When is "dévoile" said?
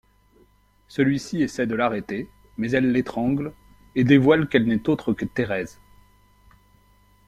4.03-4.49